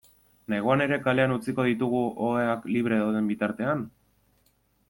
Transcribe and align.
Neguan 0.53 0.81
ere 0.85 0.97
kalean 1.07 1.33
utziko 1.35 1.67
ditugu, 1.69 2.01
oheak 2.31 2.67
libre 2.77 3.01
dauden 3.05 3.33
bitartean? 3.33 3.89